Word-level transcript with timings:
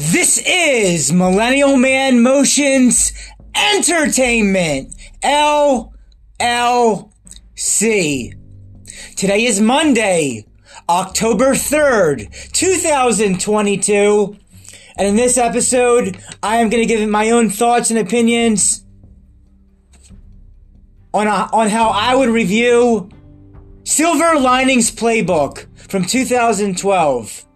This 0.00 0.40
is 0.46 1.12
Millennial 1.12 1.76
Man 1.76 2.22
Motions 2.22 3.12
Entertainment. 3.52 4.94
LLC. 5.24 5.90
Today 9.16 9.44
is 9.44 9.60
Monday, 9.60 10.46
October 10.88 11.46
3rd, 11.54 12.52
2022. 12.52 14.36
And 14.96 15.08
in 15.08 15.16
this 15.16 15.36
episode, 15.36 16.16
I 16.44 16.58
am 16.58 16.70
going 16.70 16.86
to 16.86 16.94
give 16.94 17.08
my 17.08 17.30
own 17.30 17.50
thoughts 17.50 17.90
and 17.90 17.98
opinions 17.98 18.84
on, 21.12 21.26
a, 21.26 21.50
on 21.52 21.70
how 21.70 21.88
I 21.88 22.14
would 22.14 22.28
review 22.28 23.10
Silver 23.82 24.38
Linings 24.38 24.92
Playbook 24.92 25.66
from 25.90 26.04
2012. 26.04 27.47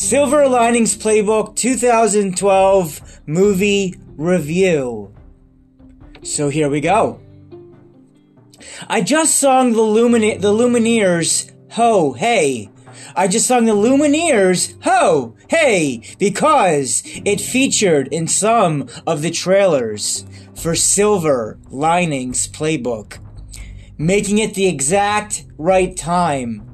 Silver 0.00 0.48
Linings 0.48 0.96
Playbook 0.96 1.54
2012 1.56 3.20
movie 3.26 3.94
review. 4.16 5.14
So 6.22 6.48
here 6.48 6.70
we 6.70 6.80
go. 6.80 7.20
I 8.88 9.02
just 9.02 9.36
sung 9.36 9.74
the 9.74 9.82
Lumine- 9.82 10.40
the 10.40 10.54
Lumineers 10.54 11.50
Ho 11.72 12.14
Hey. 12.14 12.70
I 13.14 13.28
just 13.28 13.46
sung 13.46 13.66
the 13.66 13.74
Lumineers 13.74 14.72
Ho 14.84 15.34
Hey 15.48 16.00
because 16.18 17.02
it 17.26 17.38
featured 17.38 18.08
in 18.08 18.26
some 18.26 18.88
of 19.06 19.20
the 19.20 19.30
trailers 19.30 20.24
for 20.54 20.74
Silver 20.74 21.58
Linings 21.68 22.48
Playbook, 22.48 23.18
making 23.98 24.38
it 24.38 24.54
the 24.54 24.66
exact 24.66 25.44
right 25.58 25.94
time 25.94 26.69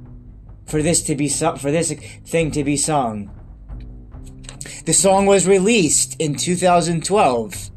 for 0.66 0.82
this 0.82 1.02
to 1.04 1.14
be 1.14 1.28
su- 1.28 1.56
for 1.56 1.70
this 1.70 1.92
thing 2.24 2.50
to 2.52 2.64
be 2.64 2.76
sung. 2.76 3.30
The 4.84 4.92
song 4.92 5.26
was 5.26 5.46
released 5.46 6.16
in 6.20 6.36
2012, 6.36 7.70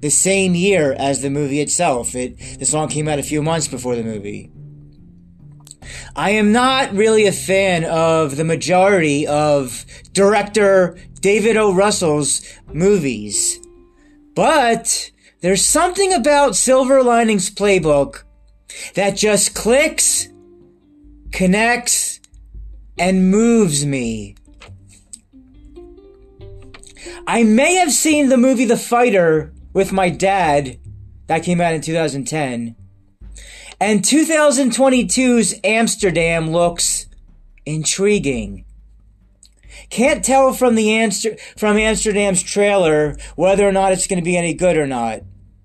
the 0.00 0.10
same 0.10 0.54
year 0.54 0.92
as 0.92 1.22
the 1.22 1.30
movie 1.30 1.60
itself. 1.60 2.14
It 2.14 2.58
the 2.58 2.66
song 2.66 2.88
came 2.88 3.08
out 3.08 3.18
a 3.18 3.22
few 3.22 3.42
months 3.42 3.68
before 3.68 3.96
the 3.96 4.04
movie. 4.04 4.50
I 6.14 6.30
am 6.30 6.52
not 6.52 6.92
really 6.92 7.26
a 7.26 7.32
fan 7.32 7.84
of 7.84 8.36
the 8.36 8.44
majority 8.44 9.26
of 9.26 9.86
director 10.12 10.98
David 11.20 11.56
O. 11.56 11.72
Russell's 11.72 12.42
movies, 12.72 13.58
but 14.34 15.10
there's 15.40 15.64
something 15.64 16.12
about 16.12 16.56
Silver 16.56 17.02
Linings 17.02 17.48
Playbook 17.48 18.24
that 18.94 19.16
just 19.16 19.54
clicks 19.54 20.28
connects, 21.32 22.20
and 22.98 23.30
moves 23.30 23.86
me. 23.86 24.34
I 27.26 27.44
may 27.44 27.74
have 27.74 27.92
seen 27.92 28.28
the 28.28 28.36
movie 28.36 28.64
The 28.64 28.76
Fighter 28.76 29.52
with 29.72 29.92
my 29.92 30.08
dad. 30.08 30.78
That 31.26 31.42
came 31.42 31.60
out 31.60 31.74
in 31.74 31.82
2010. 31.82 32.74
And 33.80 34.02
2022's 34.02 35.54
Amsterdam 35.62 36.50
looks 36.50 37.06
intriguing. 37.64 38.64
Can't 39.90 40.24
tell 40.24 40.52
from 40.52 40.74
the 40.74 40.90
Amster- 40.90 41.36
from 41.56 41.76
Amsterdam's 41.76 42.42
trailer 42.42 43.16
whether 43.36 43.66
or 43.68 43.72
not 43.72 43.92
it's 43.92 44.06
going 44.06 44.18
to 44.18 44.24
be 44.24 44.36
any 44.36 44.54
good 44.54 44.76
or 44.76 44.86
not. 44.86 45.20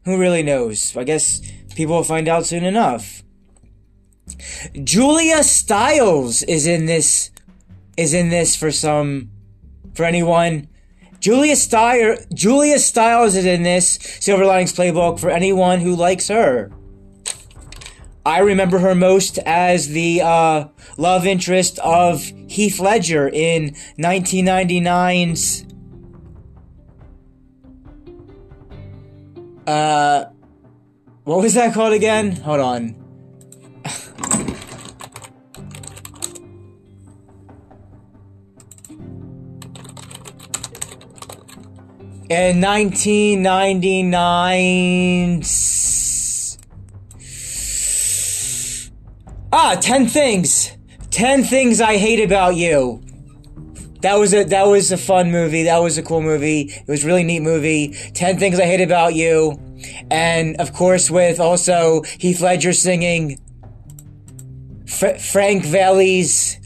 Who 0.06 0.20
really 0.20 0.44
knows? 0.44 0.96
I 0.96 1.04
guess 1.04 1.42
people 1.76 1.96
will 1.96 2.04
find 2.04 2.28
out 2.28 2.46
soon 2.46 2.66
enough. 2.66 3.23
Julia 4.84 5.44
Stiles 5.44 6.44
is 6.44 6.66
in 6.68 6.86
this 6.86 7.32
is 7.98 8.14
in 8.14 8.30
this 8.30 8.56
for 8.56 8.72
some 8.72 9.32
for 9.94 10.04
anyone. 10.06 10.68
Julia 11.20 11.56
Stiles 11.56 12.26
Julia 12.34 12.80
Stiles 12.80 13.36
is 13.36 13.46
in 13.46 13.64
this 13.64 13.98
Silver 14.20 14.46
Linings 14.46 14.74
Playbook 14.74 15.20
for 15.20 15.30
anyone 15.30 15.80
who 15.80 15.96
likes 15.96 16.28
her. 16.28 16.72
I 18.26 18.40
remember 18.40 18.80
her 18.80 18.96
most 18.96 19.38
as 19.40 19.90
the 19.90 20.22
uh, 20.22 20.68
love 20.98 21.26
interest 21.26 21.78
of 21.80 22.24
Heath 22.48 22.80
Ledger 22.80 23.28
in 23.28 23.72
1999's 24.00 25.66
uh 29.68 30.26
what 31.24 31.42
was 31.42 31.54
that 31.54 31.74
called 31.74 31.94
again? 31.94 32.36
Hold 32.36 32.60
on. 32.60 33.03
In 42.34 42.62
1999. 42.62 45.44
Ah, 49.52 49.78
10 49.80 50.08
things. 50.08 50.76
10 51.12 51.44
things 51.44 51.80
I 51.80 51.98
hate 51.98 52.24
about 52.24 52.56
you. 52.56 53.04
That 54.02 54.16
was 54.16 54.34
a 54.34 54.44
that 54.46 54.66
was 54.68 54.92
a 54.92 54.98
fun 54.98 55.32
movie. 55.32 55.64
That 55.64 55.78
was 55.78 55.98
a 55.98 56.04
cool 56.04 56.22
movie. 56.22 56.62
It 56.62 56.88
was 56.88 57.06
really 57.06 57.24
neat 57.24 57.42
movie. 57.42 57.96
10 58.14 58.40
things 58.40 58.60
I 58.60 58.66
hate 58.66 58.82
about 58.82 59.14
you. 59.14 59.60
And 60.12 60.58
of 60.58 60.74
course 60.74 61.12
with 61.12 61.40
also 61.40 62.02
Heath 62.20 62.42
Ledger 62.42 62.74
singing 62.74 63.40
Frank 64.88 65.64
Valli's 65.64 66.60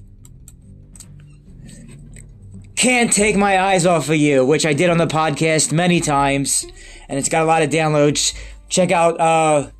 can't 2.77 3.11
take 3.11 3.35
my 3.35 3.59
eyes 3.59 3.85
off 3.85 4.07
of 4.07 4.15
you, 4.15 4.45
which 4.45 4.65
I 4.65 4.73
did 4.73 4.89
on 4.89 4.97
the 4.99 5.07
podcast 5.07 5.73
many 5.73 5.99
times, 5.99 6.65
and 7.09 7.17
it's 7.17 7.27
got 7.27 7.41
a 7.41 7.45
lot 7.45 7.63
of 7.63 7.69
downloads. 7.69 8.37
Check 8.69 8.91
out 8.91 9.19
uh, 9.19 9.71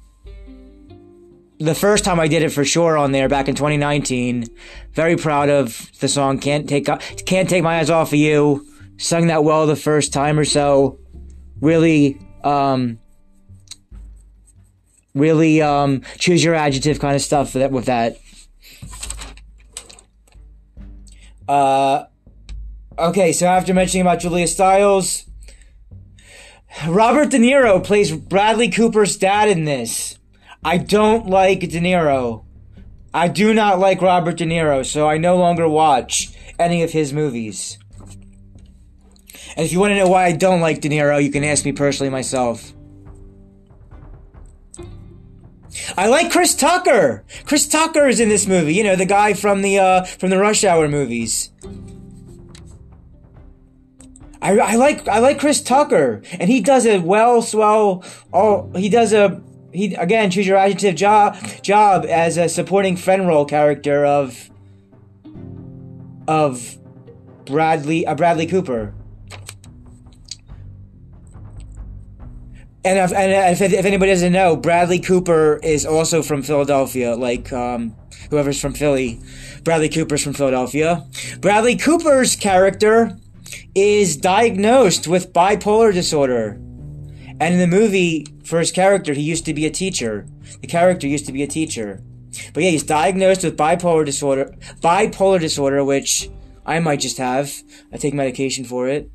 the 1.59 1.75
first 1.75 2.03
time 2.03 2.19
I 2.19 2.27
did 2.27 2.41
it 2.41 2.49
for 2.49 2.65
sure 2.65 2.97
on 2.97 3.11
there 3.11 3.29
back 3.29 3.47
in 3.47 3.55
2019. 3.55 4.47
Very 4.93 5.15
proud 5.15 5.47
of 5.47 5.89
the 5.99 6.07
song 6.07 6.39
"Can't 6.39 6.67
Take 6.67 6.87
Can't 7.25 7.47
Take 7.47 7.63
My 7.63 7.77
Eyes 7.79 7.89
Off 7.89 8.09
of 8.09 8.19
You." 8.19 8.65
Sung 8.97 9.27
that 9.27 9.43
well 9.43 9.67
the 9.67 9.75
first 9.75 10.11
time 10.11 10.39
or 10.39 10.45
so. 10.45 10.97
Really, 11.61 12.19
um, 12.43 12.97
really 15.13 15.61
um, 15.61 16.01
choose 16.17 16.43
your 16.43 16.55
adjective 16.55 16.99
kind 16.99 17.15
of 17.15 17.21
stuff 17.21 17.53
with 17.53 17.85
that. 17.85 18.17
Uh 21.47 22.05
Okay, 22.99 23.31
so 23.31 23.45
after 23.45 23.73
mentioning 23.75 24.01
about 24.01 24.19
Julia 24.19 24.47
Stiles, 24.47 25.25
Robert 26.87 27.29
De 27.29 27.37
Niro 27.37 27.83
plays 27.83 28.11
Bradley 28.11 28.69
Cooper's 28.69 29.17
dad 29.17 29.49
in 29.49 29.65
this. 29.65 30.17
I 30.63 30.77
don't 30.77 31.27
like 31.27 31.59
De 31.59 31.79
Niro. 31.79 32.45
I 33.13 33.27
do 33.27 33.53
not 33.53 33.79
like 33.79 34.01
Robert 34.01 34.37
De 34.37 34.45
Niro, 34.45 34.83
so 34.85 35.07
I 35.07 35.17
no 35.17 35.37
longer 35.37 35.67
watch 35.67 36.29
any 36.57 36.81
of 36.81 36.91
his 36.91 37.13
movies. 37.13 37.77
And 39.55 39.65
if 39.65 39.71
you 39.71 39.79
want 39.79 39.91
to 39.91 39.95
know 39.95 40.07
why 40.07 40.25
I 40.25 40.31
don't 40.31 40.61
like 40.61 40.81
De 40.81 40.89
Niro, 40.89 41.23
you 41.23 41.31
can 41.31 41.43
ask 41.43 41.65
me 41.65 41.73
personally 41.73 42.09
myself. 42.09 42.73
I 45.95 46.07
like 46.07 46.31
Chris 46.31 46.55
Tucker. 46.55 47.23
Chris 47.45 47.67
Tucker 47.67 48.07
is 48.07 48.19
in 48.19 48.29
this 48.29 48.47
movie. 48.47 48.73
You 48.73 48.83
know, 48.83 48.95
the 48.95 49.05
guy 49.05 49.33
from 49.33 49.61
the 49.61 49.79
uh, 49.79 50.03
from 50.03 50.31
the 50.31 50.37
Rush 50.37 50.63
Hour 50.63 50.87
movies. 50.87 51.51
I, 54.41 54.57
I 54.57 54.75
like 54.75 55.07
I 55.07 55.19
like 55.19 55.39
Chris 55.39 55.61
Tucker, 55.61 56.21
and 56.39 56.49
he 56.49 56.61
does 56.61 56.85
a 56.85 56.99
well, 56.99 57.41
swell. 57.41 58.03
Oh, 58.31 58.71
he 58.75 58.89
does 58.89 59.13
a 59.13 59.41
he 59.73 59.95
again. 59.95 60.29
Choose 60.29 60.47
your 60.47 60.57
adjective 60.57 60.95
job 60.95 61.37
job 61.61 62.05
as 62.05 62.37
a 62.37 62.47
supporting 62.47 62.95
friend 62.95 63.27
role 63.27 63.45
character 63.45 64.05
of 64.05 64.49
of 66.27 66.77
Bradley 67.45 68.05
uh, 68.05 68.15
Bradley 68.15 68.47
Cooper. 68.47 68.93
And 72.85 72.99
if, 72.99 73.11
and 73.11 73.51
if, 73.51 73.73
if 73.73 73.85
anybody 73.85 74.13
doesn't 74.13 74.31
know, 74.31 74.55
Bradley 74.55 74.99
Cooper 74.99 75.59
is 75.61 75.85
also 75.85 76.23
from 76.23 76.41
Philadelphia, 76.41 77.15
like 77.15 77.51
um, 77.51 77.93
whoever's 78.29 78.61
from 78.61 78.73
Philly. 78.73 79.19
Bradley 79.65 79.89
Cooper's 79.89 80.23
from 80.23 80.31
Philadelphia. 80.31 81.05
Bradley 81.41 81.75
Cooper's 81.75 82.37
character 82.37 83.17
is 83.75 84.17
diagnosed 84.17 85.07
with 85.07 85.33
bipolar 85.33 85.93
disorder. 85.93 86.59
And 87.39 87.53
in 87.53 87.59
the 87.59 87.67
movie, 87.67 88.25
for 88.43 88.59
his 88.59 88.71
character, 88.71 89.13
he 89.13 89.21
used 89.21 89.45
to 89.45 89.53
be 89.53 89.65
a 89.65 89.69
teacher. 89.69 90.27
The 90.61 90.67
character 90.67 91.07
used 91.07 91.25
to 91.27 91.31
be 91.31 91.43
a 91.43 91.47
teacher. 91.47 92.01
But 92.53 92.63
yeah, 92.63 92.71
he's 92.71 92.83
diagnosed 92.83 93.43
with 93.43 93.57
bipolar 93.57 94.05
disorder, 94.05 94.55
bipolar 94.81 95.39
disorder, 95.39 95.83
which 95.83 96.29
I 96.65 96.79
might 96.79 96.99
just 96.99 97.17
have. 97.17 97.53
I 97.91 97.97
take 97.97 98.13
medication 98.13 98.65
for 98.65 98.87
it. 98.87 99.09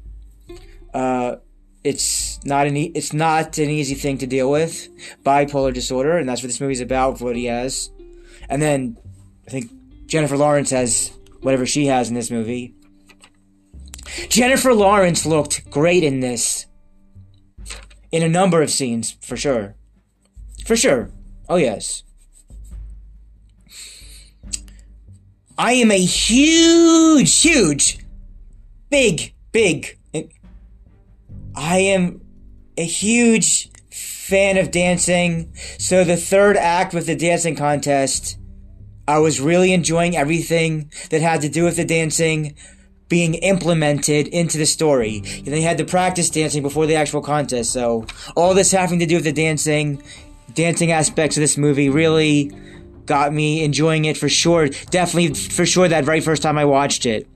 Uh, 0.95 1.37
it's 1.85 2.39
not 2.45 2.67
an 2.67 2.77
e- 2.77 2.93
it's 2.95 3.13
not 3.13 3.59
an 3.59 3.69
easy 3.69 3.95
thing 3.95 4.19
to 4.19 4.27
deal 4.27 4.51
with, 4.51 4.89
bipolar 5.25 5.73
disorder, 5.75 6.17
and 6.17 6.29
that's 6.29 6.43
what 6.43 6.49
this 6.49 6.61
movie's 6.61 6.81
about. 6.81 7.21
What 7.21 7.35
he 7.35 7.47
has, 7.47 7.91
and 8.49 8.63
then 8.63 8.97
I 9.47 9.51
think 9.51 9.71
Jennifer 10.07 10.37
Lawrence 10.37 10.71
has 10.71 11.11
whatever 11.41 11.67
she 11.67 11.87
has 11.87 12.09
in 12.09 12.15
this 12.15 12.31
movie. 12.31 12.75
Jennifer 14.29 14.75
Lawrence 14.75 15.27
looked 15.27 15.71
great 15.71 16.03
in 16.03 16.21
this. 16.21 16.67
In 18.11 18.23
a 18.23 18.29
number 18.29 18.61
of 18.63 18.71
scenes, 18.71 19.17
for 19.23 19.37
sure. 19.37 19.75
For 20.67 20.77
sure. 20.77 21.11
Oh, 21.49 21.57
yes. 21.57 22.03
I 25.59 25.73
am 25.75 25.91
a 25.91 25.99
huge, 25.99 27.41
huge, 27.41 27.99
big, 28.91 29.35
big. 29.53 29.99
I 31.55 31.79
am 31.79 32.23
a 32.77 32.85
huge 32.85 33.71
fan 33.91 34.57
of 34.57 34.71
dancing. 34.71 35.53
So 35.79 36.05
the 36.05 36.17
third 36.17 36.57
act 36.57 36.95
with 36.95 37.07
the 37.07 37.17
dancing 37.17 37.55
contest, 37.55 38.39
I 39.07 39.19
was 39.19 39.41
really 39.41 39.73
enjoying 39.73 40.17
everything 40.17 40.91
that 41.11 41.21
had 41.21 41.43
to 41.43 41.49
do 41.49 41.65
with 41.65 41.77
the 41.77 41.85
dancing 41.85 42.57
being 43.13 43.35
implemented 43.35 44.27
into 44.29 44.57
the 44.57 44.65
story. 44.65 45.19
And 45.37 45.49
they 45.49 45.61
had 45.61 45.77
to 45.77 45.85
practice 45.85 46.31
dancing 46.31 46.63
before 46.63 46.87
the 46.87 46.95
actual 46.95 47.21
contest. 47.21 47.71
So 47.71 48.07
all 48.37 48.55
this 48.55 48.73
having 48.73 49.01
to 49.01 49.05
do 49.05 49.17
with 49.17 49.25
the 49.25 49.35
dancing, 49.35 50.03
dancing 50.55 50.93
aspects 50.93 51.37
of 51.37 51.43
this 51.43 51.59
movie 51.59 51.91
really 51.91 52.51
got 53.05 53.35
me 53.35 53.65
enjoying 53.65 54.07
it 54.07 54.17
for 54.17 54.31
sure. 54.31 54.69
Definitely 54.69 55.35
for 55.35 55.67
sure 55.67 55.89
that 55.89 56.07
very 56.07 56.23
first 56.23 56.43
time 56.43 56.57
I 56.57 56.65
watched 56.65 57.05
it. 57.05 57.29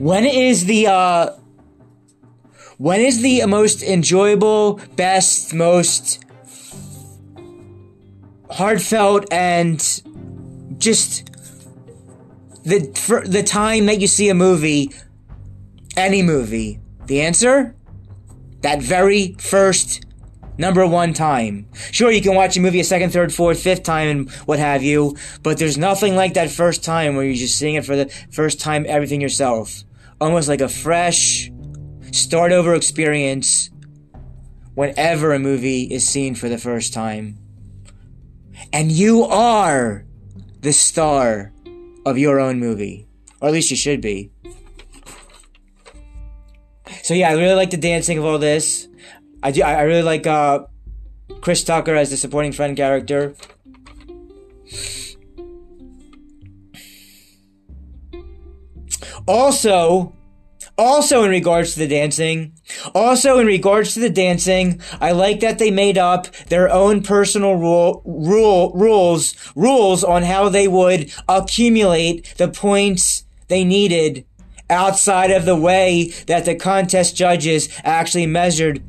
When 0.00 0.24
is 0.24 0.64
the 0.64 0.88
uh 0.88 1.30
when 2.78 3.00
is 3.00 3.22
the 3.22 3.46
most 3.46 3.84
enjoyable, 3.84 4.80
best, 4.96 5.54
most 5.54 6.24
heartfelt 8.50 9.32
and 9.32 9.78
just 10.78 11.30
the 12.66 12.92
for 12.94 13.26
the 13.26 13.42
time 13.42 13.86
that 13.86 14.00
you 14.00 14.06
see 14.06 14.28
a 14.28 14.34
movie 14.34 14.92
any 15.96 16.22
movie? 16.22 16.78
The 17.06 17.22
answer? 17.22 17.74
That 18.60 18.82
very 18.82 19.34
first 19.38 20.04
number 20.58 20.86
one 20.86 21.14
time. 21.14 21.66
Sure, 21.90 22.10
you 22.10 22.20
can 22.20 22.34
watch 22.34 22.56
a 22.56 22.60
movie 22.60 22.80
a 22.80 22.84
second, 22.84 23.10
third, 23.10 23.32
fourth, 23.32 23.62
fifth 23.62 23.82
time 23.82 24.08
and 24.08 24.30
what 24.46 24.58
have 24.58 24.82
you, 24.82 25.16
but 25.42 25.58
there's 25.58 25.78
nothing 25.78 26.16
like 26.16 26.34
that 26.34 26.50
first 26.50 26.84
time 26.84 27.16
where 27.16 27.24
you're 27.24 27.34
just 27.34 27.58
seeing 27.58 27.74
it 27.74 27.84
for 27.84 27.96
the 27.96 28.08
first 28.30 28.60
time, 28.60 28.84
everything 28.88 29.20
yourself. 29.20 29.84
Almost 30.20 30.48
like 30.48 30.60
a 30.60 30.68
fresh, 30.68 31.50
start 32.12 32.52
over 32.52 32.74
experience 32.74 33.70
whenever 34.74 35.32
a 35.32 35.38
movie 35.38 35.82
is 35.82 36.06
seen 36.06 36.34
for 36.34 36.48
the 36.48 36.58
first 36.58 36.92
time. 36.92 37.38
And 38.72 38.90
you 38.90 39.24
are 39.24 40.04
the 40.60 40.72
star 40.72 41.52
of 42.06 42.16
your 42.16 42.40
own 42.40 42.58
movie. 42.58 43.06
Or 43.42 43.48
at 43.48 43.52
least 43.52 43.70
you 43.70 43.76
should 43.76 44.00
be. 44.00 44.30
So 47.02 47.12
yeah, 47.12 47.28
I 47.28 47.32
really 47.34 47.54
like 47.54 47.70
the 47.70 47.76
dancing 47.76 48.16
of 48.16 48.24
all 48.24 48.38
this. 48.38 48.88
I 49.42 49.50
do. 49.50 49.62
I 49.62 49.82
really 49.82 50.02
like 50.02 50.26
uh, 50.26 50.64
Chris 51.40 51.62
Tucker 51.62 51.94
as 51.94 52.10
the 52.10 52.16
supporting 52.16 52.52
friend 52.52 52.76
character. 52.76 53.34
Also, 59.26 60.14
also 60.78 61.24
in 61.24 61.30
regards 61.30 61.74
to 61.74 61.80
the 61.80 61.88
dancing, 61.88 62.55
also 62.94 63.38
in 63.38 63.46
regards 63.46 63.94
to 63.94 64.00
the 64.00 64.10
dancing, 64.10 64.80
I 65.00 65.12
like 65.12 65.40
that 65.40 65.58
they 65.58 65.70
made 65.70 65.98
up 65.98 66.26
their 66.48 66.70
own 66.70 67.02
personal 67.02 67.56
rule, 67.56 68.02
rule, 68.04 68.72
rules, 68.74 69.34
rules 69.54 70.04
on 70.04 70.22
how 70.22 70.48
they 70.48 70.68
would 70.68 71.12
accumulate 71.28 72.34
the 72.36 72.48
points 72.48 73.24
they 73.48 73.64
needed 73.64 74.26
outside 74.68 75.30
of 75.30 75.44
the 75.44 75.56
way 75.56 76.12
that 76.26 76.44
the 76.44 76.54
contest 76.54 77.16
judges 77.16 77.68
actually 77.84 78.26
measured 78.26 78.82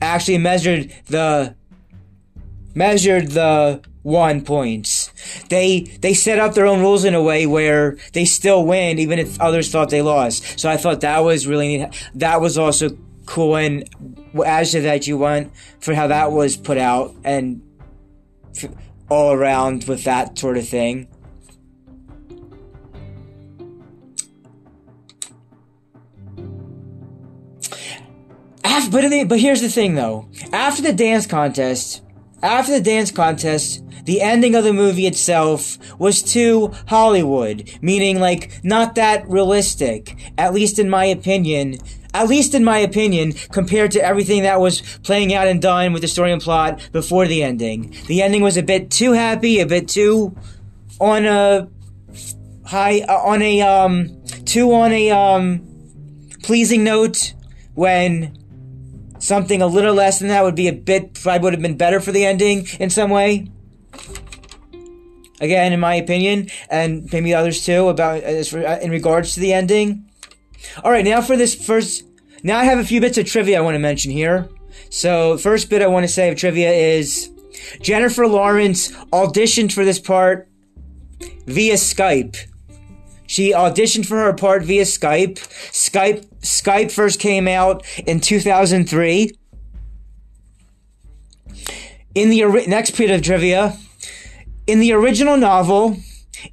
actually 0.00 0.38
measured 0.38 0.92
the 1.06 1.54
measured 2.74 3.30
the 3.30 3.80
one 4.02 4.44
points. 4.44 5.01
They 5.48 5.80
they 6.00 6.14
set 6.14 6.38
up 6.38 6.54
their 6.54 6.66
own 6.66 6.80
rules 6.80 7.04
in 7.04 7.14
a 7.14 7.22
way 7.22 7.46
where 7.46 7.96
they 8.12 8.24
still 8.24 8.64
win 8.64 8.98
even 8.98 9.18
if 9.18 9.40
others 9.40 9.70
thought 9.70 9.90
they 9.90 10.02
lost. 10.02 10.58
So 10.58 10.70
I 10.70 10.76
thought 10.76 11.00
that 11.02 11.20
was 11.20 11.46
really 11.46 11.78
neat. 11.78 12.10
That 12.14 12.40
was 12.40 12.58
also 12.58 12.96
cool 13.26 13.56
and 13.56 13.88
as 14.44 14.72
to 14.72 14.80
that 14.80 15.06
you 15.06 15.16
want 15.16 15.52
for 15.80 15.94
how 15.94 16.06
that 16.08 16.32
was 16.32 16.56
put 16.56 16.78
out 16.78 17.14
and 17.24 17.62
all 19.08 19.32
around 19.32 19.84
with 19.84 20.04
that 20.04 20.38
sort 20.38 20.56
of 20.56 20.68
thing. 20.68 21.08
After, 28.64 28.90
but, 28.90 29.28
but 29.28 29.40
here's 29.40 29.60
the 29.60 29.68
thing 29.68 29.94
though. 29.94 30.28
After 30.52 30.82
the 30.82 30.92
dance 30.92 31.26
contest, 31.26 32.02
after 32.42 32.72
the 32.72 32.80
dance 32.80 33.10
contest, 33.10 33.82
the 34.04 34.20
ending 34.20 34.54
of 34.54 34.64
the 34.64 34.72
movie 34.72 35.06
itself 35.06 35.78
was 35.98 36.22
too 36.22 36.72
Hollywood, 36.88 37.70
meaning 37.80 38.18
like 38.18 38.60
not 38.64 38.96
that 38.96 39.28
realistic, 39.28 40.32
at 40.36 40.52
least 40.52 40.78
in 40.78 40.90
my 40.90 41.04
opinion. 41.04 41.78
At 42.14 42.28
least 42.28 42.54
in 42.54 42.62
my 42.62 42.76
opinion, 42.76 43.32
compared 43.52 43.90
to 43.92 44.04
everything 44.04 44.42
that 44.42 44.60
was 44.60 44.82
playing 44.98 45.32
out 45.32 45.48
and 45.48 45.62
done 45.62 45.94
with 45.94 46.02
the 46.02 46.08
story 46.08 46.30
and 46.30 46.42
plot 46.42 46.90
before 46.92 47.26
the 47.26 47.42
ending. 47.42 47.96
The 48.06 48.20
ending 48.20 48.42
was 48.42 48.58
a 48.58 48.62
bit 48.62 48.90
too 48.90 49.12
happy, 49.12 49.60
a 49.60 49.66
bit 49.66 49.88
too 49.88 50.36
on 51.00 51.24
a 51.24 51.68
high, 52.66 53.00
uh, 53.08 53.16
on 53.16 53.40
a, 53.40 53.62
um, 53.62 54.22
too 54.44 54.74
on 54.74 54.92
a, 54.92 55.10
um, 55.10 55.66
pleasing 56.42 56.84
note 56.84 57.32
when 57.74 58.36
something 59.22 59.62
a 59.62 59.66
little 59.66 59.94
less 59.94 60.18
than 60.18 60.28
that 60.28 60.42
would 60.42 60.56
be 60.56 60.68
a 60.68 60.72
bit, 60.72 61.14
probably 61.14 61.44
would 61.44 61.52
have 61.54 61.62
been 61.62 61.76
better 61.76 62.00
for 62.00 62.12
the 62.12 62.26
ending 62.26 62.66
in 62.80 62.90
some 62.90 63.08
way. 63.08 63.50
Again, 65.40 65.72
in 65.72 65.80
my 65.80 65.94
opinion, 65.94 66.48
and 66.68 67.10
maybe 67.12 67.34
others 67.34 67.64
too, 67.64 67.88
about 67.88 68.22
uh, 68.22 68.78
in 68.82 68.90
regards 68.90 69.34
to 69.34 69.40
the 69.40 69.52
ending. 69.52 70.10
All 70.84 70.90
right, 70.90 71.04
now 71.04 71.20
for 71.20 71.36
this 71.36 71.54
first. 71.54 72.04
Now 72.44 72.58
I 72.58 72.64
have 72.64 72.78
a 72.78 72.84
few 72.84 73.00
bits 73.00 73.18
of 73.18 73.26
trivia 73.26 73.58
I 73.58 73.60
want 73.60 73.76
to 73.76 73.78
mention 73.78 74.10
here. 74.10 74.48
So, 74.90 75.38
first 75.38 75.70
bit 75.70 75.82
I 75.82 75.86
want 75.86 76.04
to 76.04 76.08
say 76.08 76.28
of 76.28 76.36
trivia 76.36 76.70
is 76.70 77.30
Jennifer 77.80 78.26
Lawrence 78.26 78.92
auditioned 79.12 79.72
for 79.72 79.84
this 79.84 79.98
part 79.98 80.48
via 81.46 81.74
Skype. 81.74 82.36
She 83.26 83.52
auditioned 83.52 84.06
for 84.06 84.18
her 84.18 84.32
part 84.32 84.62
via 84.64 84.82
Skype. 84.82 85.38
Skype 85.70 86.26
Skype 86.42 86.90
first 86.90 87.18
came 87.18 87.48
out 87.48 87.84
in 88.06 88.20
2003. 88.20 89.30
In 92.14 92.28
the 92.28 92.64
next 92.66 92.90
period 92.90 93.14
of 93.14 93.22
trivia, 93.22 93.78
in 94.66 94.80
the 94.80 94.92
original 94.92 95.36
novel, 95.36 95.96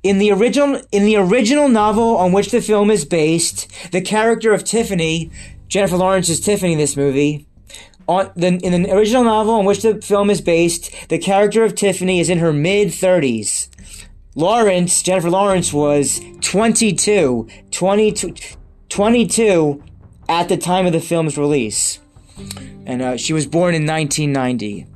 in 0.04 0.20
the 0.20 0.32
original 0.32 0.82
in 0.92 1.04
the 1.04 1.18
original 1.18 1.68
novel 1.68 2.16
on 2.18 2.32
which 2.32 2.52
the 2.52 2.62
film 2.62 2.90
is 2.90 3.04
based, 3.04 3.70
the 3.92 4.02
character 4.02 4.54
of 4.54 4.64
Tiffany, 4.64 5.32
Jennifer 5.68 5.98
Lawrence 5.98 6.30
is 6.30 6.40
Tiffany 6.40 6.74
in 6.74 6.78
this 6.78 6.96
movie. 6.96 7.46
On 8.08 8.32
the, 8.36 8.48
in 8.48 8.84
the 8.84 8.92
original 8.92 9.24
novel 9.24 9.54
on 9.54 9.66
which 9.66 9.84
the 9.84 10.02
film 10.02 10.30
is 10.30 10.42
based, 10.42 11.10
the 11.10 11.20
character 11.20 11.64
of 11.64 11.76
Tiffany 11.76 12.20
is 12.20 12.30
in 12.30 12.40
her 12.40 12.54
mid 12.54 12.90
30s. 12.90 13.68
Lawrence, 14.36 15.04
Jennifer 15.04 15.30
Lawrence 15.30 15.74
was 15.74 16.22
22, 16.42 17.48
22, 17.72 18.34
22 18.90 19.84
at 20.28 20.50
the 20.50 20.58
time 20.58 20.86
of 20.86 20.94
the 20.94 21.00
film's 21.00 21.38
release. 21.38 22.00
And 22.86 23.02
uh, 23.02 23.18
she 23.18 23.34
was 23.34 23.46
born 23.46 23.76
in 23.76 23.86
1990. 23.86 24.88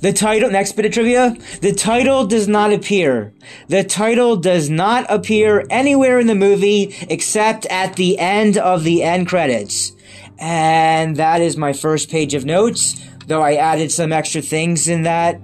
The 0.00 0.12
title, 0.12 0.50
next 0.50 0.72
bit 0.72 0.84
of 0.86 0.92
trivia. 0.92 1.36
The 1.60 1.72
title 1.72 2.24
does 2.24 2.46
not 2.46 2.72
appear. 2.72 3.32
The 3.66 3.82
title 3.82 4.36
does 4.36 4.70
not 4.70 5.06
appear 5.08 5.66
anywhere 5.70 6.20
in 6.20 6.28
the 6.28 6.36
movie 6.36 6.94
except 7.10 7.66
at 7.66 7.96
the 7.96 8.16
end 8.18 8.56
of 8.56 8.84
the 8.84 9.02
end 9.02 9.26
credits. 9.26 9.92
And 10.38 11.16
that 11.16 11.40
is 11.40 11.56
my 11.56 11.72
first 11.72 12.10
page 12.10 12.34
of 12.34 12.44
notes, 12.44 13.04
though 13.26 13.42
I 13.42 13.54
added 13.54 13.90
some 13.90 14.12
extra 14.12 14.40
things 14.40 14.86
in 14.86 15.02
that 15.02 15.40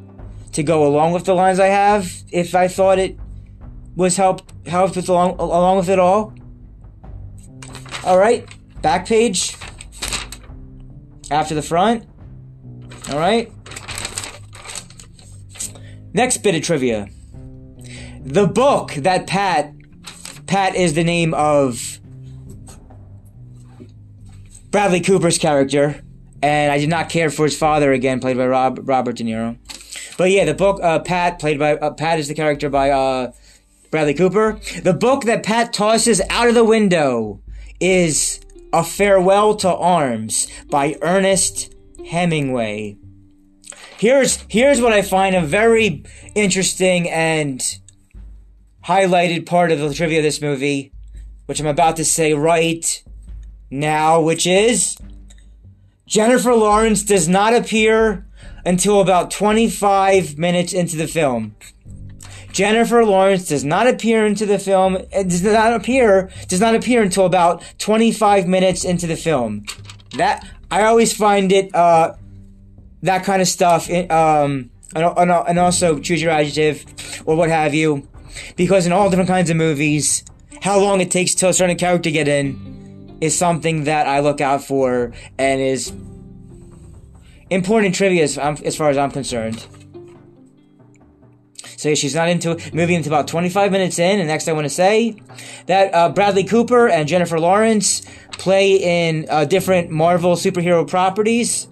to 0.53 0.63
go 0.63 0.87
along 0.87 1.13
with 1.13 1.25
the 1.25 1.35
lines 1.35 1.59
I 1.59 1.67
have 1.67 2.13
if 2.31 2.55
I 2.55 2.69
thought 2.69 3.01
it 3.01 3.19
was 3.97 4.17
helped 4.17 4.53
helped 4.67 4.97
with 4.97 5.09
along 5.09 5.37
along 5.39 5.79
with 5.79 5.89
it 5.89 5.99
all. 5.99 6.35
All 8.05 8.19
right, 8.19 8.47
back 8.83 9.07
page 9.07 9.57
after 11.31 11.55
the 11.55 11.63
front. 11.63 12.07
All 13.11 13.19
right. 13.19 13.51
Next 16.13 16.39
bit 16.39 16.55
of 16.55 16.63
trivia. 16.63 17.09
The 18.23 18.47
book 18.47 18.93
that 18.95 19.27
Pat 19.27 19.73
Pat 20.47 20.75
is 20.75 20.95
the 20.95 21.05
name 21.05 21.35
of 21.35 21.99
Bradley 24.71 25.01
Cooper's 25.01 25.39
character, 25.39 26.03
and 26.43 26.73
I 26.73 26.79
did 26.79 26.89
not 26.89 27.09
care 27.09 27.31
for 27.31 27.45
his 27.45 27.57
father 27.57 27.93
again, 27.93 28.21
played 28.21 28.37
by 28.37 28.47
Rob, 28.47 28.81
Robert 28.89 29.17
De 29.17 29.25
Niro. 29.25 29.57
But 30.17 30.31
yeah, 30.31 30.45
the 30.45 30.55
book 30.55 30.81
uh, 30.83 31.01
Pat 31.01 31.39
played 31.39 31.59
by 31.59 31.77
uh, 31.77 31.91
Pat 31.91 32.19
is 32.19 32.29
the 32.29 32.35
character 32.35 32.71
by 32.71 32.91
uh, 32.91 33.33
Bradley 33.95 34.15
Cooper. 34.15 34.59
The 34.83 34.93
book 34.93 35.23
that 35.23 35.45
Pat 35.45 35.73
tosses 35.73 36.21
out 36.29 36.49
of 36.49 36.57
the 36.57 36.65
window 36.65 37.41
is 37.79 38.41
A 38.73 38.83
Farewell 38.83 39.55
to 39.59 39.73
Arms 39.73 40.49
by 40.69 40.97
Ernest 41.01 41.73
Hemingway. 42.05 42.97
Here's 43.97 44.45
here's 44.49 44.81
what 44.81 44.93
I 44.93 45.03
find 45.03 45.37
a 45.37 45.47
very 45.47 46.03
interesting 46.35 47.09
and 47.09 47.61
highlighted 48.85 49.47
part 49.47 49.71
of 49.71 49.79
the 49.79 49.95
trivia 49.95 50.19
of 50.19 50.25
this 50.25 50.43
movie, 50.43 50.93
which 51.47 51.61
I'm 51.61 51.69
about 51.69 51.95
to 51.95 52.05
say 52.05 52.35
right 52.35 53.01
now, 53.71 54.21
which 54.21 54.45
is 54.45 54.97
Jennifer 56.05 56.53
Lawrence 56.53 57.05
does 57.05 57.29
not 57.29 57.55
appear 57.55 58.27
until 58.67 59.01
about 59.01 59.31
25 59.31 60.37
minutes 60.37 60.73
into 60.73 60.97
the 60.97 61.07
film. 61.07 61.55
Jennifer 62.55 63.05
Lawrence 63.05 63.49
does 63.49 63.65
not 63.65 63.89
appear 63.89 64.25
into 64.25 64.47
the 64.47 64.61
film. 64.61 64.95
It 64.95 65.29
does 65.29 65.43
not 65.43 65.73
appear 65.73 66.31
does 66.49 66.61
not 66.61 66.77
appear 66.77 67.03
until 67.03 67.27
about 67.27 67.65
25 67.79 68.47
minutes 68.47 68.85
into 68.85 69.09
the 69.09 69.17
film. 69.17 69.65
That 70.17 70.49
I 70.71 70.85
always 70.85 71.13
find 71.13 71.51
it 71.51 71.75
uh, 71.75 72.15
that 73.03 73.25
kind 73.25 73.43
of 73.43 73.49
stuff. 73.49 73.91
Um, 73.91 74.71
and, 74.95 75.31
and 75.31 75.59
also 75.59 75.99
choose 75.99 76.23
your 76.23 76.31
adjective 76.31 77.23
or 77.27 77.35
what 77.35 77.49
have 77.49 77.75
you, 77.75 78.09
because 78.55 78.87
in 78.87 78.93
all 78.93 79.11
different 79.11 79.29
kinds 79.29 79.51
of 79.51 79.57
movies, 79.57 80.25
how 80.63 80.79
long 80.79 81.01
it 81.01 81.11
takes 81.11 81.35
till 81.35 81.49
a 81.49 81.53
certain 81.53 81.77
character 81.77 82.11
get 82.11 82.29
in 82.29 83.19
is 83.21 83.37
something 83.37 83.85
that 83.85 84.07
I 84.07 84.21
look 84.21 84.41
out 84.41 84.63
for 84.63 85.13
and 85.39 85.61
is 85.61 85.93
important 87.51 87.97
trivia 87.97 88.23
as, 88.23 88.39
as 88.39 88.77
far 88.77 88.91
as 88.91 88.97
I'm 88.97 89.11
concerned. 89.11 89.67
So 91.77 91.95
she's 91.95 92.15
not 92.15 92.29
into 92.29 92.59
moving 92.73 92.97
into 92.97 93.09
about 93.09 93.29
25 93.29 93.73
minutes 93.73 93.99
in. 93.99 94.19
And 94.19 94.29
next, 94.29 94.49
I 94.49 94.53
want 94.53 94.65
to 94.65 94.71
say 94.71 95.17
that 95.67 95.95
uh, 95.95 96.09
Bradley 96.11 96.45
Cooper 96.45 96.89
and 96.89 97.09
Jennifer 97.09 97.39
Lawrence 97.39 98.03
play 98.33 98.77
in 98.77 99.27
uh, 99.29 99.45
different 99.45 99.91
Marvel 99.91 100.35
superhero 100.35 100.89
properties. 100.89 101.69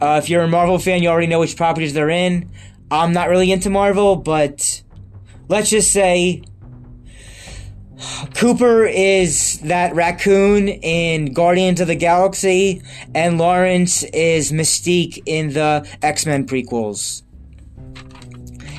Uh, 0.00 0.20
if 0.22 0.28
you're 0.28 0.42
a 0.42 0.48
Marvel 0.48 0.78
fan, 0.78 1.02
you 1.02 1.08
already 1.08 1.26
know 1.26 1.40
which 1.40 1.56
properties 1.56 1.94
they're 1.94 2.10
in. 2.10 2.50
I'm 2.90 3.12
not 3.12 3.28
really 3.28 3.50
into 3.50 3.70
Marvel, 3.70 4.16
but 4.16 4.82
let's 5.48 5.70
just 5.70 5.92
say 5.92 6.42
Cooper 8.34 8.84
is 8.84 9.58
that 9.60 9.94
raccoon 9.94 10.68
in 10.68 11.32
Guardians 11.32 11.80
of 11.80 11.86
the 11.86 11.94
Galaxy, 11.94 12.82
and 13.14 13.38
Lawrence 13.38 14.02
is 14.02 14.52
Mystique 14.52 15.22
in 15.24 15.54
the 15.54 15.88
X 16.02 16.26
Men 16.26 16.46
prequels. 16.46 17.22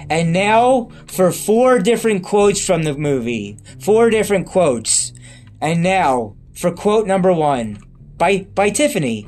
And 0.09 0.31
now 0.31 0.89
for 1.07 1.31
four 1.31 1.79
different 1.79 2.23
quotes 2.23 2.65
from 2.65 2.83
the 2.83 2.97
movie. 2.97 3.57
Four 3.79 4.09
different 4.09 4.47
quotes. 4.47 5.13
And 5.59 5.83
now 5.83 6.35
for 6.53 6.71
quote 6.71 7.07
number 7.07 7.33
one 7.33 7.79
by, 8.17 8.47
by 8.55 8.69
Tiffany. 8.69 9.27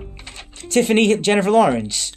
Tiffany 0.70 1.18
Jennifer 1.18 1.52
Lawrence. 1.52 2.14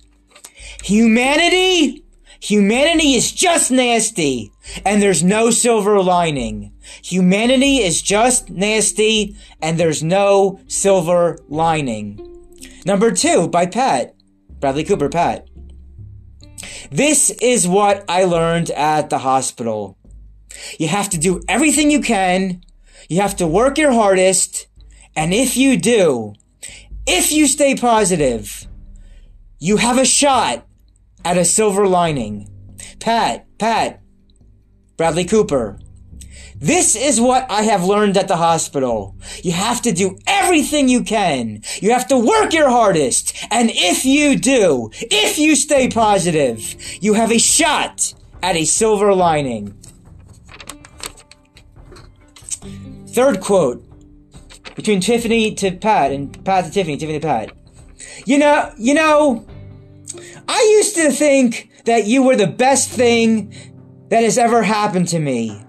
Humanity? 0.84 2.04
Humanity 2.40 3.14
is 3.14 3.30
just 3.30 3.70
nasty, 3.70 4.50
and 4.84 5.00
there's 5.00 5.22
no 5.22 5.50
silver 5.50 6.02
lining. 6.02 6.72
Humanity 7.04 7.76
is 7.78 8.02
just 8.02 8.50
nasty, 8.50 9.36
and 9.60 9.78
there's 9.78 10.02
no 10.02 10.58
silver 10.66 11.38
lining. 11.48 12.18
Number 12.84 13.12
two 13.12 13.46
by 13.46 13.66
Pat. 13.66 14.16
Bradley 14.58 14.82
Cooper, 14.82 15.08
Pat. 15.08 15.46
This 16.90 17.30
is 17.30 17.66
what 17.66 18.04
I 18.08 18.24
learned 18.24 18.70
at 18.70 19.10
the 19.10 19.18
hospital. 19.18 19.96
You 20.78 20.88
have 20.88 21.08
to 21.10 21.18
do 21.18 21.42
everything 21.48 21.90
you 21.90 22.00
can. 22.00 22.62
You 23.08 23.20
have 23.20 23.36
to 23.36 23.46
work 23.46 23.78
your 23.78 23.92
hardest. 23.92 24.66
And 25.16 25.34
if 25.34 25.56
you 25.56 25.76
do, 25.76 26.34
if 27.06 27.32
you 27.32 27.46
stay 27.46 27.74
positive, 27.74 28.66
you 29.58 29.76
have 29.76 29.98
a 29.98 30.04
shot 30.04 30.66
at 31.24 31.38
a 31.38 31.44
silver 31.44 31.86
lining. 31.86 32.48
Pat, 33.00 33.46
Pat, 33.58 34.00
Bradley 34.96 35.24
Cooper. 35.24 35.78
This 36.62 36.94
is 36.94 37.20
what 37.20 37.50
I 37.50 37.62
have 37.62 37.82
learned 37.82 38.16
at 38.16 38.28
the 38.28 38.36
hospital. 38.36 39.16
You 39.42 39.50
have 39.50 39.82
to 39.82 39.90
do 39.90 40.16
everything 40.28 40.88
you 40.88 41.02
can. 41.02 41.62
You 41.80 41.90
have 41.90 42.06
to 42.06 42.16
work 42.16 42.52
your 42.52 42.70
hardest. 42.70 43.36
And 43.50 43.68
if 43.74 44.04
you 44.04 44.38
do, 44.38 44.92
if 45.00 45.38
you 45.38 45.56
stay 45.56 45.88
positive, 45.88 46.60
you 47.02 47.14
have 47.14 47.32
a 47.32 47.38
shot 47.38 48.14
at 48.44 48.54
a 48.54 48.64
silver 48.64 49.12
lining. 49.12 49.76
Third 53.08 53.40
quote 53.40 53.84
between 54.76 55.00
Tiffany 55.00 55.56
to 55.56 55.72
Pat 55.72 56.12
and 56.12 56.44
Pat 56.44 56.66
to 56.66 56.70
Tiffany, 56.70 56.96
Tiffany 56.96 57.18
to 57.18 57.26
Pat. 57.26 57.50
You 58.24 58.38
know, 58.38 58.72
you 58.78 58.94
know, 58.94 59.44
I 60.46 60.76
used 60.78 60.94
to 60.94 61.10
think 61.10 61.70
that 61.86 62.06
you 62.06 62.22
were 62.22 62.36
the 62.36 62.46
best 62.46 62.88
thing 62.88 63.52
that 64.10 64.22
has 64.22 64.38
ever 64.38 64.62
happened 64.62 65.08
to 65.08 65.18
me. 65.18 65.60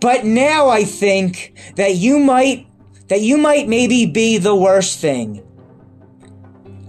But 0.00 0.24
now 0.24 0.68
I 0.68 0.84
think 0.84 1.54
that 1.76 1.94
you 1.94 2.18
might, 2.18 2.66
that 3.08 3.20
you 3.20 3.36
might 3.36 3.68
maybe 3.68 4.06
be 4.06 4.38
the 4.38 4.54
worst 4.54 4.98
thing. 4.98 5.46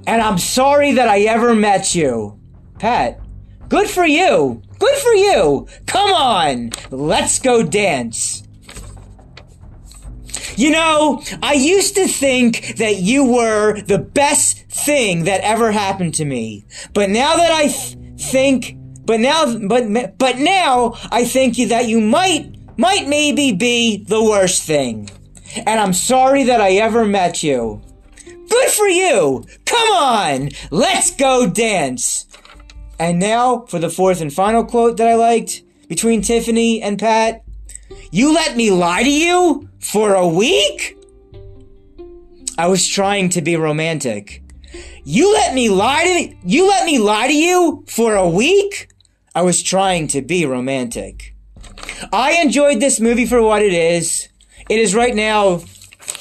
And 0.07 0.21
I'm 0.21 0.37
sorry 0.37 0.93
that 0.93 1.07
I 1.07 1.21
ever 1.21 1.53
met 1.53 1.93
you. 1.93 2.39
Pat, 2.79 3.19
good 3.69 3.89
for 3.89 4.05
you. 4.05 4.61
Good 4.79 4.97
for 4.97 5.13
you. 5.13 5.67
Come 5.85 6.11
on. 6.11 6.71
Let's 6.89 7.37
go 7.37 7.63
dance. 7.63 8.43
You 10.55 10.71
know, 10.71 11.23
I 11.41 11.53
used 11.53 11.95
to 11.95 12.07
think 12.07 12.77
that 12.77 12.97
you 12.97 13.25
were 13.25 13.81
the 13.81 13.99
best 13.99 14.65
thing 14.69 15.25
that 15.25 15.41
ever 15.41 15.71
happened 15.71 16.15
to 16.15 16.25
me. 16.25 16.65
But 16.93 17.09
now 17.09 17.35
that 17.35 17.51
I 17.51 17.67
th- 17.67 17.97
think, 18.17 18.75
but 19.05 19.19
now, 19.19 19.57
but, 19.67 20.17
but 20.17 20.37
now 20.39 20.95
I 21.11 21.25
think 21.25 21.57
that 21.69 21.87
you 21.87 22.01
might 22.01 22.55
might 22.81 23.07
maybe 23.07 23.51
be 23.51 24.03
the 24.03 24.23
worst 24.23 24.63
thing. 24.63 25.07
And 25.55 25.79
I'm 25.79 25.93
sorry 25.93 26.45
that 26.45 26.59
I 26.59 26.71
ever 26.77 27.05
met 27.05 27.43
you. 27.43 27.79
Good 28.25 28.71
for 28.71 28.87
you! 28.87 29.45
Come 29.65 29.89
on! 29.89 30.49
Let's 30.71 31.15
go 31.15 31.47
dance! 31.47 32.25
And 32.97 33.19
now 33.19 33.65
for 33.67 33.77
the 33.77 33.91
fourth 33.91 34.19
and 34.19 34.33
final 34.33 34.65
quote 34.65 34.97
that 34.97 35.07
I 35.07 35.13
liked 35.13 35.61
between 35.89 36.23
Tiffany 36.23 36.81
and 36.81 36.97
Pat. 36.97 37.43
You 38.11 38.33
let 38.33 38.57
me 38.57 38.71
lie 38.71 39.03
to 39.03 39.11
you 39.11 39.69
for 39.79 40.15
a 40.15 40.27
week? 40.27 40.97
I 42.57 42.67
was 42.67 42.87
trying 42.87 43.29
to 43.29 43.43
be 43.43 43.57
romantic. 43.57 44.41
You 45.03 45.31
let 45.33 45.53
me 45.53 45.69
lie 45.69 46.03
to 46.03 46.13
me? 46.15 46.39
You 46.43 46.67
let 46.67 46.85
me 46.85 46.97
lie 46.97 47.27
to 47.27 47.33
you 47.33 47.83
for 47.87 48.15
a 48.15 48.27
week? 48.27 48.89
I 49.35 49.43
was 49.43 49.61
trying 49.61 50.07
to 50.09 50.21
be 50.23 50.47
romantic. 50.47 51.35
I 52.11 52.41
enjoyed 52.41 52.79
this 52.79 52.99
movie 52.99 53.25
for 53.25 53.41
what 53.41 53.61
it 53.61 53.73
is. 53.73 54.27
It 54.69 54.79
is 54.79 54.95
right 54.95 55.15
now 55.15 55.61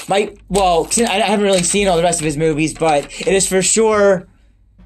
my 0.09 0.35
well, 0.49 0.89
I 0.99 1.21
haven't 1.21 1.45
really 1.45 1.63
seen 1.63 1.89
all 1.89 1.97
the 1.97 2.03
rest 2.03 2.21
of 2.21 2.25
his 2.25 2.37
movies, 2.37 2.75
but 2.75 3.05
it 3.21 3.33
is 3.33 3.49
for 3.49 3.63
sure 3.63 4.29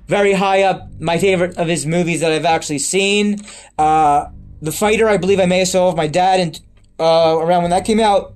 very 0.07 0.35
high 0.35 0.63
up 0.63 0.89
my 1.01 1.19
favorite 1.19 1.57
of 1.57 1.67
his 1.67 1.87
movies 1.87 2.21
that 2.21 2.31
I've 2.31 2.45
actually 2.45 2.79
seen. 2.79 3.41
Uh, 3.79 4.27
the 4.61 4.71
Fighter, 4.71 5.09
I 5.09 5.17
believe 5.17 5.41
I 5.41 5.47
may 5.47 5.61
have 5.61 5.69
saw 5.69 5.89
with 5.89 5.97
my 5.97 6.07
dad 6.07 6.41
and 6.41 6.61
uh, 7.01 7.39
around 7.41 7.63
when 7.63 7.71
that 7.71 7.85
came 7.85 8.01
out. 8.01 8.35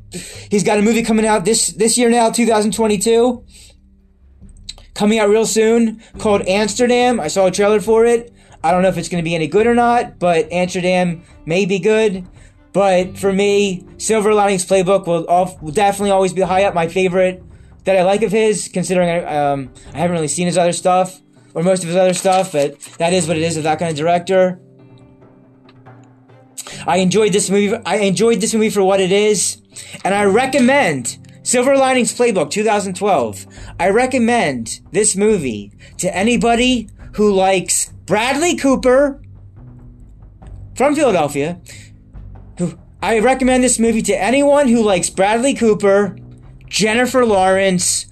He's 0.51 0.65
got 0.65 0.79
a 0.79 0.83
movie 0.83 1.03
coming 1.03 1.27
out 1.27 1.45
this 1.45 1.69
this 1.69 1.99
year 1.99 2.11
now, 2.11 2.31
2022, 2.31 3.45
coming 4.95 5.19
out 5.19 5.29
real 5.29 5.47
soon 5.47 6.03
called 6.19 6.47
Amsterdam. 6.49 7.21
I 7.21 7.29
saw 7.29 7.47
a 7.47 7.51
trailer 7.51 7.81
for 7.81 8.05
it. 8.05 8.33
I 8.69 8.71
don't 8.71 8.83
know 8.83 8.91
if 8.91 8.99
it's 8.99 9.09
going 9.09 9.25
to 9.25 9.25
be 9.25 9.35
any 9.35 9.47
good 9.47 9.67
or 9.67 9.75
not, 9.75 10.19
but 10.19 10.53
Amsterdam 10.53 11.23
may 11.47 11.65
be 11.65 11.79
good. 11.79 12.29
But 12.75 13.17
for 13.17 13.33
me, 13.33 13.83
Silver 13.97 14.35
Linings 14.35 14.67
Playbook 14.67 15.07
will, 15.07 15.25
will 15.63 15.73
definitely 15.73 16.11
always 16.11 16.35
be 16.35 16.43
high 16.43 16.65
up. 16.65 16.75
My 16.75 16.87
favorite 16.87 17.43
that 17.85 17.97
I 17.97 18.03
like 18.03 18.23
of 18.23 18.31
his, 18.31 18.69
considering 18.69 19.09
I, 19.09 19.25
um, 19.25 19.73
I 19.95 19.97
haven't 19.97 20.17
really 20.17 20.29
seen 20.29 20.45
his 20.45 20.59
other 20.59 20.75
stuff 20.75 21.19
or 21.55 21.63
most 21.63 21.83
of 21.83 21.89
his 21.89 21.97
other 21.97 22.13
stuff, 22.13 22.53
but 22.53 22.79
that 22.99 23.15
is 23.15 23.27
what 23.27 23.39
it 23.39 23.43
is 23.43 23.57
of 23.57 23.63
that 23.63 23.79
kind 23.79 23.91
of 23.91 23.97
director. 23.97 24.61
I 26.87 26.99
enjoyed 26.99 27.33
this 27.33 27.49
movie. 27.49 27.75
I 27.87 27.97
enjoyed 28.01 28.43
this 28.43 28.53
movie 28.53 28.69
for 28.69 28.85
what 28.85 29.01
it 29.01 29.13
is, 29.13 29.63
and 30.05 30.15
I 30.15 30.25
recommend 30.25 31.17
Silver 31.43 31.75
Linings 31.75 32.15
Playbook 32.15 32.51
2012. 32.51 33.47
I 33.81 33.89
recommend 33.89 34.81
this 34.93 35.17
movie 35.17 35.73
to 35.97 36.15
anybody 36.15 36.91
who 37.15 37.33
likes 37.33 37.88
Bradley 38.09 38.57
Cooper 38.57 39.23
from 40.75 40.95
Philadelphia 40.95 41.61
I 43.01 43.21
recommend 43.21 43.63
this 43.63 43.79
movie 43.79 44.03
to 44.03 44.21
anyone 44.21 44.67
who 44.67 44.83
likes 44.83 45.09
Bradley 45.09 45.55
Cooper, 45.55 46.19
Jennifer 46.67 47.25
Lawrence, 47.25 48.07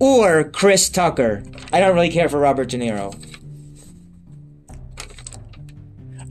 or 0.00 0.50
Chris 0.50 0.88
Tucker. 0.88 1.44
I 1.72 1.78
don't 1.78 1.94
really 1.94 2.10
care 2.10 2.28
for 2.28 2.40
Robert 2.40 2.70
De 2.70 2.78
Niro. 2.78 3.14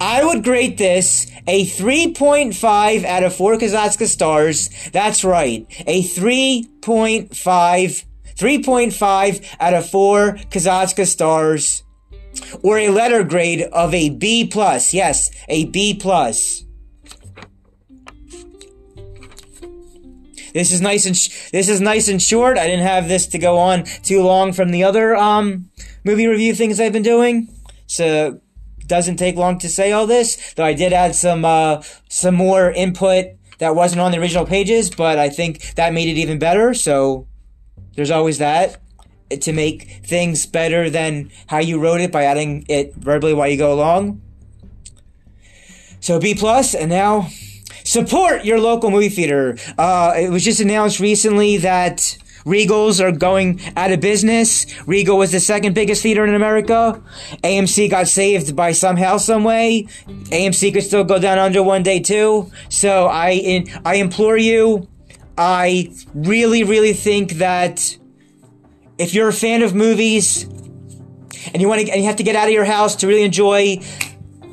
I 0.01 0.25
would 0.25 0.43
grade 0.43 0.77
this 0.77 1.31
a 1.47 1.65
3.5 1.65 3.05
out 3.05 3.23
of 3.23 3.33
4 3.33 3.57
Kazatska 3.57 4.07
stars. 4.07 4.69
That's 4.91 5.23
right. 5.23 5.65
A 5.87 6.03
3.5, 6.03 7.29
3.5 7.29 9.55
out 9.61 9.73
of 9.73 9.89
4 9.89 10.33
Kazatska 10.51 11.07
stars. 11.07 11.83
Or 12.61 12.77
a 12.77 12.89
letter 12.89 13.23
grade 13.23 13.61
of 13.61 13.93
a 13.93 14.09
B 14.09 14.47
plus. 14.47 14.93
Yes, 14.93 15.29
a 15.47 15.65
B 15.65 15.93
plus. 15.93 16.63
This 20.53 20.71
is 20.71 20.81
nice 20.81 21.05
and 21.05 21.17
sh- 21.17 21.49
this 21.51 21.67
is 21.67 21.81
nice 21.81 22.07
and 22.07 22.21
short. 22.21 22.57
I 22.57 22.67
didn't 22.67 22.85
have 22.85 23.07
this 23.07 23.25
to 23.27 23.39
go 23.39 23.57
on 23.57 23.85
too 24.03 24.21
long 24.21 24.53
from 24.53 24.71
the 24.71 24.83
other 24.83 25.15
um 25.15 25.69
movie 26.03 26.27
review 26.27 26.53
things 26.53 26.79
I've 26.79 26.93
been 26.93 27.01
doing. 27.03 27.49
So 27.87 28.39
doesn't 28.85 29.17
take 29.17 29.35
long 29.35 29.57
to 29.59 29.69
say 29.69 29.91
all 29.91 30.05
this. 30.05 30.53
Though 30.53 30.65
I 30.65 30.73
did 30.73 30.93
add 30.93 31.15
some 31.15 31.43
uh 31.43 31.81
some 32.07 32.35
more 32.35 32.71
input 32.71 33.25
that 33.57 33.75
wasn't 33.75 34.01
on 34.01 34.11
the 34.11 34.19
original 34.19 34.45
pages, 34.45 34.91
but 34.91 35.17
I 35.17 35.29
think 35.29 35.73
that 35.75 35.93
made 35.93 36.07
it 36.07 36.19
even 36.19 36.37
better. 36.37 36.73
So 36.75 37.27
there's 37.95 38.11
always 38.11 38.37
that 38.37 38.82
to 39.41 39.53
make 39.53 40.01
things 40.05 40.45
better 40.45 40.89
than 40.89 41.31
how 41.47 41.59
you 41.59 41.79
wrote 41.79 42.01
it 42.01 42.11
by 42.11 42.23
adding 42.23 42.65
it 42.69 42.95
verbally 42.95 43.33
while 43.33 43.47
you 43.47 43.57
go 43.57 43.73
along. 43.73 44.21
So 45.99 46.19
B 46.19 46.35
plus, 46.35 46.75
and 46.75 46.89
now 46.89 47.29
support 47.83 48.45
your 48.45 48.59
local 48.59 48.91
movie 48.91 49.09
theater. 49.09 49.57
Uh, 49.77 50.13
it 50.17 50.29
was 50.29 50.43
just 50.43 50.59
announced 50.59 50.99
recently 50.99 51.57
that 51.57 52.17
Regals 52.45 52.99
are 52.99 53.11
going 53.11 53.61
out 53.77 53.91
of 53.91 54.01
business. 54.01 54.65
Regal 54.85 55.17
was 55.17 55.31
the 55.31 55.39
second 55.39 55.73
biggest 55.73 56.03
theater 56.03 56.25
in 56.25 56.33
America. 56.33 57.01
AMC 57.43 57.89
got 57.89 58.07
saved 58.07 58.55
by 58.55 58.73
somehow, 58.73 59.17
some 59.17 59.43
way. 59.43 59.87
AMC 60.07 60.73
could 60.73 60.83
still 60.83 61.03
go 61.03 61.19
down 61.19 61.37
under 61.39 61.63
one 61.63 61.83
day 61.83 61.99
too. 61.99 62.51
So 62.69 63.07
I, 63.07 63.65
I 63.85 63.95
implore 63.95 64.37
you. 64.37 64.87
I 65.37 65.91
really, 66.13 66.63
really 66.63 66.93
think 66.93 67.33
that 67.33 67.97
if 68.97 69.13
you're 69.13 69.27
a 69.27 69.33
fan 69.33 69.63
of 69.63 69.73
movies 69.73 70.43
and 70.43 71.61
you 71.61 71.67
want 71.67 71.81
to, 71.81 71.91
and 71.91 72.01
you 72.01 72.07
have 72.07 72.17
to 72.17 72.23
get 72.23 72.35
out 72.35 72.47
of 72.47 72.53
your 72.53 72.65
house 72.65 72.95
to 72.97 73.07
really 73.07 73.23
enjoy 73.23 73.77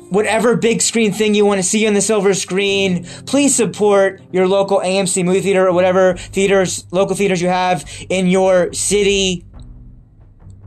whatever 0.09 0.57
big 0.57 0.81
screen 0.81 1.13
thing 1.13 1.33
you 1.33 1.45
want 1.45 1.57
to 1.57 1.63
see 1.63 1.87
on 1.87 1.93
the 1.93 2.01
silver 2.01 2.33
screen, 2.33 3.05
please 3.25 3.55
support 3.55 4.21
your 4.31 4.45
local 4.45 4.79
AMC 4.79 5.23
movie 5.23 5.39
theater 5.39 5.67
or 5.67 5.73
whatever 5.73 6.15
theaters, 6.15 6.85
local 6.91 7.15
theaters 7.15 7.41
you 7.41 7.47
have 7.47 7.89
in 8.09 8.27
your 8.27 8.73
city 8.73 9.45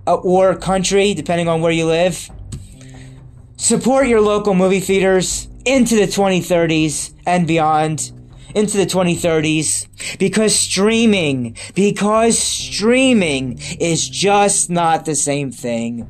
uh, 0.06 0.14
or 0.14 0.56
country, 0.56 1.12
depending 1.12 1.48
on 1.48 1.60
where 1.60 1.72
you 1.72 1.84
live. 1.84 2.30
Support 3.56 4.08
your 4.08 4.20
local 4.20 4.54
movie 4.54 4.80
theaters 4.80 5.46
into 5.66 5.96
the 5.96 6.06
2030s 6.06 7.12
and 7.26 7.46
beyond. 7.46 8.12
Into 8.54 8.76
the 8.76 8.86
2030s 8.86 10.18
because 10.18 10.54
streaming, 10.54 11.56
because 11.74 12.38
streaming 12.38 13.58
is 13.80 14.08
just 14.08 14.70
not 14.70 15.04
the 15.04 15.16
same 15.16 15.50
thing. 15.50 16.08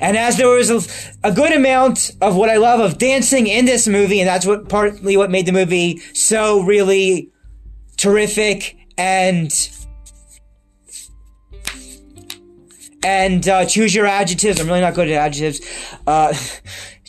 And 0.00 0.16
as 0.16 0.38
there 0.38 0.48
was 0.48 0.70
a, 0.70 1.28
a, 1.28 1.32
good 1.32 1.52
amount 1.52 2.12
of 2.20 2.34
what 2.36 2.48
I 2.48 2.56
love 2.56 2.80
of 2.80 2.98
dancing 2.98 3.46
in 3.46 3.66
this 3.66 3.86
movie, 3.86 4.20
and 4.20 4.28
that's 4.28 4.46
what 4.46 4.68
partly 4.68 5.16
what 5.16 5.30
made 5.30 5.46
the 5.46 5.52
movie 5.52 5.98
so 6.14 6.62
really 6.62 7.30
terrific 7.96 8.76
and 8.96 9.52
and 13.04 13.48
uh, 13.48 13.66
choose 13.66 13.94
your 13.94 14.06
adjectives. 14.06 14.60
I'm 14.60 14.66
really 14.66 14.80
not 14.80 14.94
good 14.94 15.08
at 15.08 15.14
adjectives. 15.14 15.60
Uh, 16.06 16.32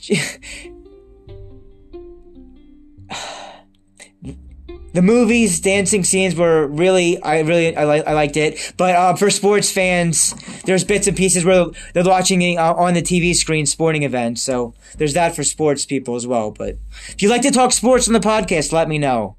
the 4.94 5.02
movies 5.02 5.60
dancing 5.60 6.04
scenes 6.04 6.36
were 6.36 6.68
really 6.68 7.22
i 7.24 7.40
really 7.40 7.76
i, 7.76 7.86
li- 7.86 8.04
I 8.06 8.14
liked 8.14 8.38
it. 8.38 8.74
But 8.78 8.96
uh, 8.96 9.16
for 9.16 9.30
sports 9.30 9.72
fans 9.72 10.34
there's 10.66 10.84
bits 10.84 11.08
and 11.08 11.18
pieces 11.18 11.44
where 11.44 11.66
they're 11.94 12.04
watching 12.04 12.58
uh, 12.58 12.74
on 12.74 12.94
the 12.94 13.02
tv 13.02 13.36
screen 13.36 13.66
sporting 13.66 14.04
events. 14.04 14.42
So 14.42 14.74
there's 14.98 15.14
that 15.14 15.36
for 15.36 15.44
sports 15.44 15.86
people 15.86 16.16
as 16.16 16.26
well. 16.28 16.52
But 16.52 16.78
if 17.10 17.22
you'd 17.22 17.30
like 17.30 17.42
to 17.42 17.52
talk 17.52 17.72
sports 17.72 18.08
on 18.08 18.14
the 18.14 18.20
podcast 18.20 18.72
let 18.72 18.88
me 18.88 18.98
know. 18.98 19.36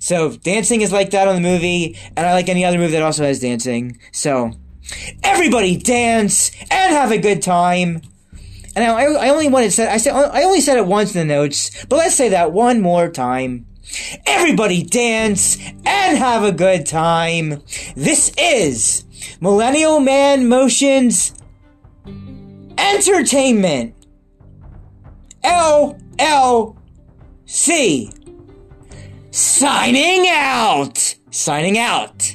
So 0.00 0.32
dancing 0.36 0.80
is 0.80 0.92
like 0.92 1.10
that 1.10 1.28
on 1.28 1.34
the 1.34 1.40
movie 1.40 1.96
and 2.16 2.26
i 2.26 2.32
like 2.32 2.48
any 2.48 2.64
other 2.64 2.78
movie 2.78 2.92
that 2.92 3.02
also 3.02 3.24
has 3.24 3.40
dancing. 3.40 3.98
So 4.12 4.52
everybody 5.22 5.76
dance 5.76 6.50
and 6.70 6.92
have 6.94 7.10
a 7.10 7.18
good 7.18 7.42
time. 7.42 8.02
And 8.76 8.84
I, 8.84 9.02
I 9.02 9.28
only 9.30 9.48
wanted 9.48 9.66
to 9.66 9.72
say 9.72 9.88
I 9.88 9.96
said 9.96 10.14
I 10.14 10.44
only 10.44 10.60
said 10.60 10.78
it 10.78 10.86
once 10.86 11.14
in 11.14 11.26
the 11.26 11.34
notes, 11.34 11.84
but 11.86 11.96
let's 11.96 12.14
say 12.14 12.28
that 12.30 12.52
one 12.52 12.80
more 12.80 13.08
time. 13.08 13.66
Everybody 14.26 14.82
dance 14.82 15.58
and 15.84 16.18
have 16.18 16.44
a 16.44 16.52
good 16.52 16.86
time. 16.86 17.62
This 17.96 18.32
is 18.38 19.04
Millennial 19.40 20.00
Man 20.00 20.48
Motions 20.48 21.34
Entertainment. 22.78 23.94
LLC. 25.44 26.74
Signing 29.30 30.26
out. 30.28 31.14
Signing 31.30 31.78
out. 31.78 32.34